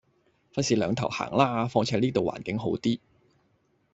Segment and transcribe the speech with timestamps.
[0.55, 2.99] 費事兩頭行啦，況且呢度環境好啲